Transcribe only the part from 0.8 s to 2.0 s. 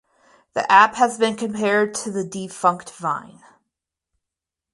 has been compared